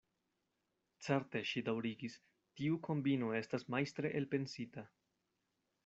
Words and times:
Certe, 1.07 1.41
ŝi 1.49 1.63
daŭrigis, 1.67 2.15
tiu 2.61 2.81
kombino 2.89 3.31
estas 3.43 3.67
majstre 3.77 4.15
elpensita. 4.23 4.89